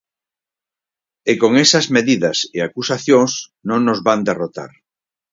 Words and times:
E 1.31 1.33
con 1.41 1.51
esas 1.65 1.85
medidas 1.95 2.37
e 2.57 2.59
acusacións 2.61 3.31
non 3.69 3.79
nos 3.87 3.99
van 4.07 4.25
derrotar. 4.29 4.71